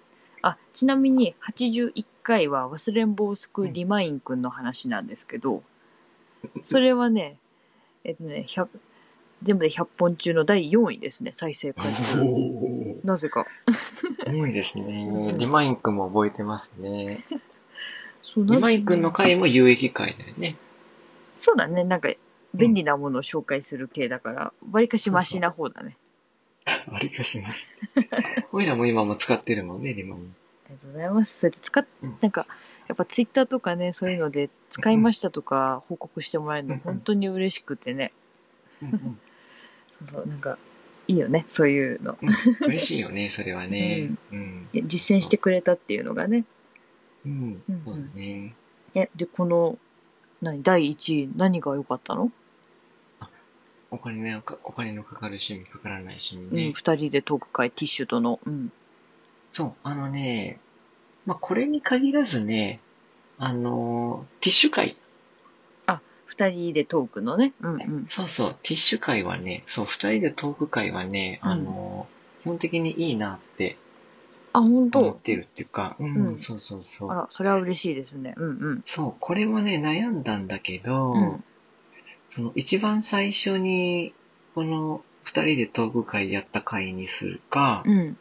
[0.43, 5.63] あ、ちなみに81回は忘れん坊を救うリマインくんの話なんですけど、
[6.63, 7.39] それはね、
[8.05, 8.69] えっとね、100
[9.43, 12.21] 全部で100本中の第4位ですね、再生回数。
[12.21, 13.47] おなぜか。
[14.27, 15.33] 多いですねう。
[15.33, 17.25] んリマイン君も覚えてますね。
[18.23, 20.57] そうリマイン君の回も有益回だよね。
[21.37, 22.09] そうだね、なんか
[22.55, 25.97] 便利なものを紹介する系だから、わりかしマシな方だね。
[26.65, 27.69] ありかします。
[28.53, 30.35] おいらも今も使ってるもんね、リマイン。
[30.67, 31.39] ありがとうございます。
[31.41, 32.47] そうやって使っうん、なんか、
[32.89, 38.13] やっぱツイッターとかね、そういうので使いましたとか報告してもらえるのうん本当に嬉しくてね。
[38.83, 39.19] うんうん
[40.01, 40.59] そうそう、なんか、
[41.09, 42.17] いいよね、そういうの。
[42.63, 44.11] 嬉しいよね、それはね。
[44.33, 44.69] うん。
[44.73, 46.45] で実践してくれたっていうのがね。
[47.25, 47.83] うんうん。
[47.85, 48.55] そうだね。
[48.95, 49.79] え、で、この、
[50.41, 52.31] 何、第1位、何が良かったの、
[53.93, 56.73] お金のか、お金のかかる趣味、かからない趣味うん、ね。
[56.73, 58.41] 二人でトーク会、ティッシュとの。
[58.45, 58.73] うん。
[59.51, 60.59] そう、あのね、
[61.27, 62.81] まあ、これに限らずね、
[63.39, 64.97] あの、ティッシュ会。
[66.25, 67.53] 二人でトークのね。
[67.61, 68.07] うんうん。
[68.09, 72.07] そうそう、ティッシュ会はね、そう、二人でトーク会はね、うんあの、
[72.43, 73.77] 基本的にいいなって
[74.55, 77.11] あ、本思っ当てるっていうか、うん、うんそうそうそう。
[77.11, 78.35] あら、それは嬉しいですね。
[78.37, 78.83] うんうん。
[78.87, 81.45] そう、これもね、悩んだんだけど、うん
[82.35, 84.15] その一番最初に、
[84.55, 88.17] この二人でトーク会やった会にするか、うん。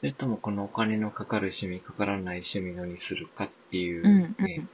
[0.00, 4.66] それともこのお金のかかる趣味、かからない趣味のにするかっていう、うんね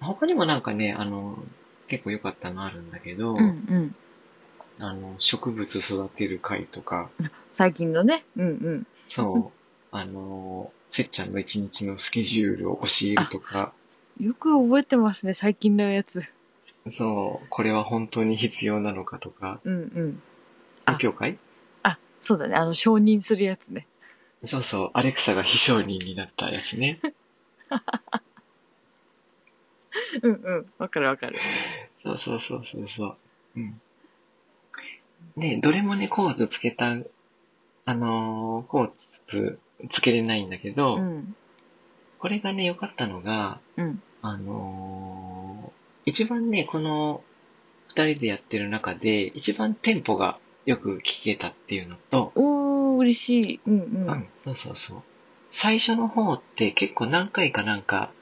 [0.00, 1.36] 他にもなんかね、あの、
[1.86, 3.94] 結構良かったのあるんだけど、うんうん。
[4.78, 7.10] あの、植物育てる会とか、
[7.52, 8.24] 最近のね。
[8.38, 8.86] うんうん。
[9.08, 13.74] そう、あの、せっちゃんの一日のスケジュールを教えるとか、
[14.18, 16.24] よく覚えてますね、最近のやつ。
[16.92, 20.22] そう、これは本当に必要なのかとか、うんうん。
[20.84, 21.38] あ勉強会？
[21.82, 22.54] あ、そうだね。
[22.56, 23.86] あの、承認するやつね。
[24.44, 27.00] そうそう、アレクサが非承認になったやつね。
[30.22, 30.66] うんうん。
[30.78, 31.38] わかるわかる。
[32.02, 33.16] そうそうそうそうそう。
[33.56, 33.80] うん。
[35.38, 36.96] で、どれもね、コードつけた、
[37.86, 39.58] あのーコードつ
[39.90, 41.34] つけれないんだけど、うん。
[42.18, 44.02] これがね、良かったのが、うん。
[44.20, 45.33] あのー
[46.06, 47.22] 一番ね、この
[47.88, 53.60] 二人でやってる中で、一番テンポがよく聞けたっていうのと、おー、嬉しい。
[53.66, 54.08] うんうん。
[54.08, 55.02] うん、そうそうそう。
[55.50, 58.12] 最初の方って結構何回かなんか、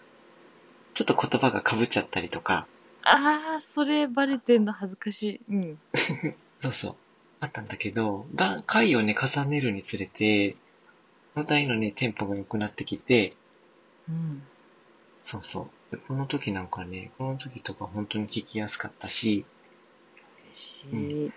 [0.95, 2.67] ちょっと言葉が被っちゃったりとか、
[3.05, 5.41] あー、それバレてんの恥ずかしい。
[5.51, 5.79] うん。
[6.61, 6.95] そうそう。
[7.41, 10.53] あったんだけど、だ回をね、重ねるにつれて、
[11.35, 13.35] この台のね、テンポが良くなってきて、
[14.09, 14.43] うん。
[15.23, 15.82] そうそう。
[15.93, 19.45] でこの時なんかね、この時とか本当に聞きやすかったし、
[20.51, 21.33] 嬉しい。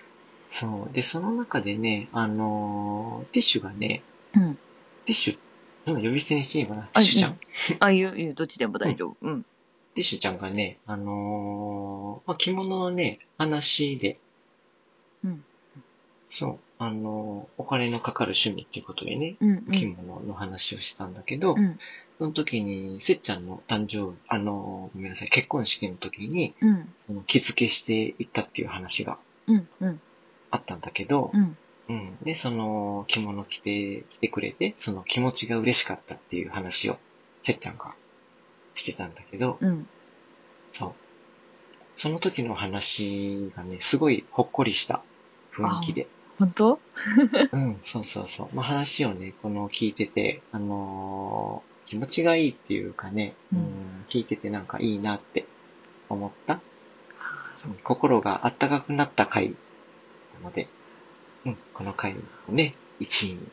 [0.50, 0.94] そう。
[0.94, 4.02] で、その中でね、あのーティッシュがね、
[4.34, 4.56] うん。
[4.56, 5.38] ティッシュ、
[5.86, 6.88] どんな呼び捨てにしていいのかな？
[6.88, 7.38] ティッシュちゃん、
[7.82, 9.18] あ、いう、いう、どっちでも大丈夫。
[9.22, 9.44] うん。
[9.44, 14.20] ティッシュちゃんがね、あのーまあ、着物のね、話で、
[15.26, 15.44] うん。
[16.30, 19.66] そう、あのーお金のかかる趣味っていうことでね、うん。
[19.66, 21.78] 着物の話をしてたんだけど、うん。
[22.18, 26.94] その時に、せっちゃんの誕生、あのーごめんなさい、結婚式の時に、うん。
[27.06, 29.18] その着付けしていったっていう話が。
[30.52, 31.58] あったんだけどう、ん。
[31.90, 32.18] うん。
[32.24, 36.98] で、その着物着て、着てくれて、その気持ちが嬉しかったっていう話を、
[37.44, 37.94] せっちゃんが
[38.76, 39.88] してたんだけど、うん。
[40.72, 40.94] そう。
[41.96, 45.04] その時の話がね、すごいほっこりした
[45.54, 46.08] 雰囲気で。
[46.40, 46.80] 本当？
[47.54, 48.56] うん、そうそうそう。
[48.56, 55.46] まあ、話をね、この聞いてて、あのー気持ちがいいっていうかね、ううんん、聞いててなんかいいなって
[56.10, 56.60] 思った。
[57.84, 59.56] 心があったかくなった回な
[60.44, 60.68] ので、
[61.46, 62.16] うん、この回
[62.50, 63.48] をね、1位に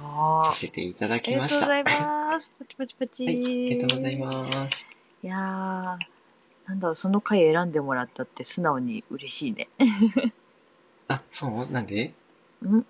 [0.00, 0.60] ああさ。
[0.60, 1.66] せていただあきました。
[1.76, 2.52] りがとうございます。
[2.58, 3.26] パチパチパチ。
[3.26, 4.88] はい、ありがとうございます。
[5.22, 5.38] いやー、
[6.68, 9.68] なんだろう、その回選んでもらったって素直に嬉しいね。
[11.08, 11.66] あ、そう？
[11.72, 12.12] なんで？
[12.62, 12.86] うん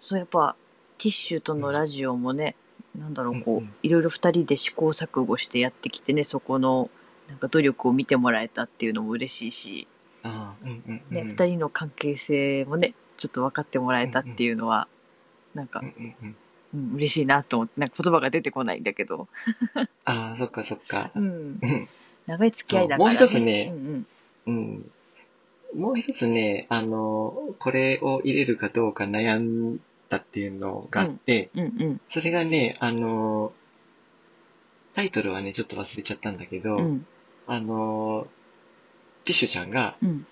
[0.00, 0.56] そう、やっぱ、
[0.96, 2.54] ティッシュとのラジオもね、
[2.98, 6.90] なんだろう、こういろいろ二人で試行錯誤してやってきてね、そこの、
[7.28, 9.88] なんか努力を見てもらえたっていうのも嬉しいし。
[11.10, 14.88] ね、二人の関係性もね、ちょっと分かってもらえたっていうのは、
[15.54, 16.36] なんかうん、うんうん。
[16.74, 19.28] うん、嬉しいなと思って、なんか言葉が出てこないんだけど、
[20.04, 21.12] ああ、そっかそっか。
[21.14, 21.24] うん。
[21.24, 21.88] うん。
[22.26, 24.06] 長い付き合いだから、そうもう一つねうん
[24.46, 24.86] うん。
[25.74, 25.80] うん。
[25.80, 32.00] もう一つね、あの、これを入れるかどうか悩んだっていうのがあって、うんうん。
[32.08, 33.52] それがね、あの、
[34.94, 37.06] タイトルはね、ちょっと忘れちゃったんだけど、うん。
[37.46, 38.26] ああの、
[39.24, 40.26] ティッシュちゃんが、うん。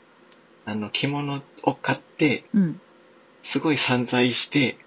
[0.65, 2.81] あの、着物を買って、うん。
[3.43, 4.79] すごい散財して、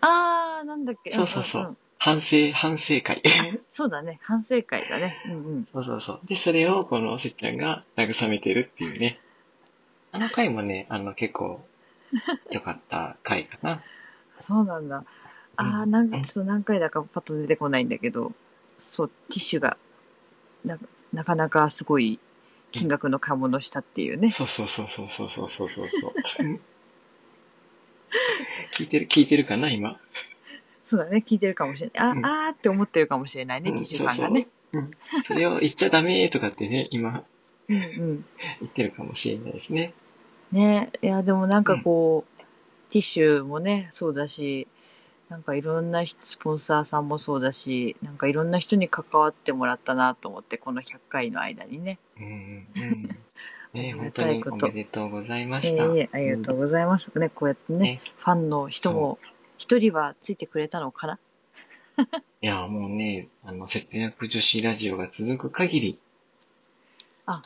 [0.00, 1.10] あー、なんだっけ？
[1.10, 3.16] そうそうそうんん反省、反省会。
[3.18, 3.22] ん
[3.68, 4.20] そうだね。
[4.22, 5.16] 反省会だね。
[5.26, 5.68] うんうん。
[5.72, 6.20] そうそうそう。
[6.28, 9.18] で、それをこのせっちゃんが慰めてるっていうね。
[10.12, 11.60] あの回もね、あの結構
[12.50, 13.82] 良かった回かな。
[14.40, 15.04] そうなんだ。
[15.56, 18.32] あー、うんなんかちょっと何回だかパッと出てこないんだけど、
[18.78, 19.76] そう、ティッシュが、
[20.64, 20.78] な
[21.12, 22.20] なかなかすごい
[22.70, 24.30] 金額の買い物したっていうね。
[24.30, 26.14] そうそうそうそうそうそうそうそうそう。
[28.74, 29.98] 聞いてる、聞いてるかな、今？
[30.84, 31.22] そうだね。
[31.26, 32.06] 聞いてるかもしれない。
[32.06, 34.48] あ、うんあーって思ってるかもしれないね、うんティッシュさんがね。
[34.72, 35.24] そうそううん。
[35.24, 37.24] それを言っちゃダメとかってね、今
[37.68, 38.24] うんうん。
[38.60, 39.92] 言ってるかもしれないですね。
[40.52, 42.42] ねいや、でもなんかこう、
[42.90, 44.66] ティッシュもね、そうだし、
[45.28, 51.98] なんかいろんな人スポンサーさんもそうだし、なんかいろんな人に関わってもらったなと思って、この100回の間にね。
[52.18, 53.18] うんうんうん。
[53.74, 55.84] ね、本当におめでとうございまえした。
[55.94, 57.10] えありがとうございます。
[57.18, 59.18] ね、こうやってね、ねファンの人も
[59.58, 61.18] 一人はついてくれたのかな？
[62.40, 65.98] いや、もうね、あの、節約女子ラジオが続く限り、
[67.26, 67.42] あ、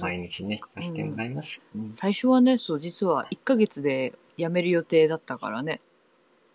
[0.00, 1.60] 毎日ね、させてもらいます。
[1.74, 5.80] うん最初はね、そう、実は1ヶ月で辞める予定だったからね。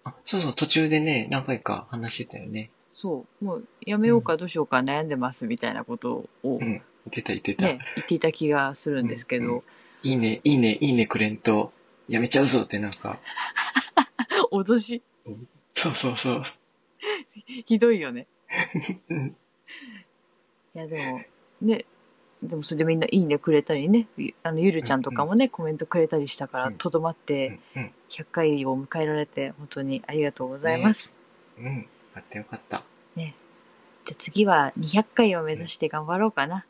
[0.03, 2.69] あ、そうそう、途中でね、何回か話してたよね。
[2.93, 7.63] そう、もう辞めようかどうしようか悩んでますみたいなことをうん、言ってた言ってた。
[7.63, 9.61] ね、言っていた気がするんですけど、うんうん
[10.03, 11.71] いいね、いいね、いいねくれんと、
[12.09, 13.21] やめちゃうぞってなんか、
[14.51, 15.01] 脅し、
[15.73, 16.43] そうそうそう。
[17.65, 18.27] ひどいよね。
[19.09, 19.35] うん
[20.75, 21.21] いや、でも、
[21.61, 21.85] ね、
[22.43, 31.13] でもそれでみんないいねくれたりね、ゆあのゆるちゃんとかもね、コメントくれたりしたから、うんとどまってうん、うん、100回を迎えられて、本当にありがとうございます。
[31.57, 31.77] うん。
[31.77, 32.83] よかったよかった。
[33.15, 33.35] ね。
[34.05, 36.65] じゃあ次は200回を目指して頑張ろうかな。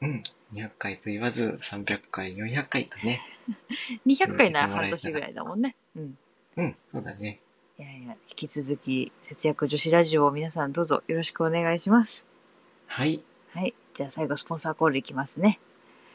[0.00, 0.22] うん。
[0.52, 3.20] 200回と言わず、300回、400回とね。
[4.06, 5.76] 200回なら半年ぐらいだもんね。
[5.96, 6.18] うん。
[6.56, 7.40] うん、そうだね。
[7.78, 12.26] いやいや、引き続き、節約女子ラジオを皆さんどうぞよろしくお願いします。
[12.86, 13.22] はい。
[13.50, 13.74] はい。
[13.94, 15.58] じゃあ最後、スポンサーコールいきますね。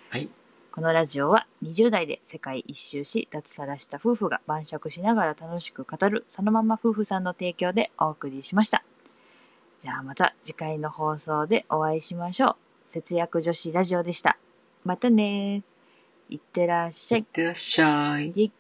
[0.10, 0.30] はい。
[0.74, 8.84] このラジオは20代で世界一周し脱サラした夫婦が晩酌しながら楽しく語るそのまま夫婦さんの提供でお送りしました。
[9.82, 12.56] じゃあまた次回の放送でお会いしましょう。
[12.88, 14.40] 節約女子ラジオでした。
[14.84, 15.62] またね
[16.28, 17.20] いってらっしゃい。
[17.20, 18.52] いってらっしゃい。